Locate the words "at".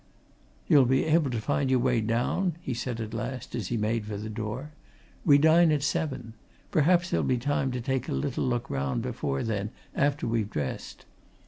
2.99-3.13, 5.71-5.83